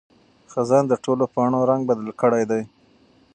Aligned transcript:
خزان 0.51 0.83
د 0.87 0.93
ټولو 1.03 1.23
پاڼو 1.33 1.59
رنګ 1.69 1.81
بدل 1.89 2.09
کړی 2.21 2.43
دی. 2.51 2.61